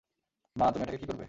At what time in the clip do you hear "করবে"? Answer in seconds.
1.05-1.19